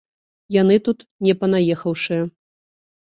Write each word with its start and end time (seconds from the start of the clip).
Яны 0.61 0.77
тут 0.87 1.03
не 1.27 1.35
панаехаўшыя. 1.41 2.23